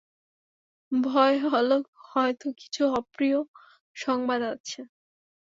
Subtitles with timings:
[0.91, 1.69] ভয় হল
[2.09, 3.39] হয়তো কিছু অপ্রিয়
[3.95, 4.79] সংবাদ আছে।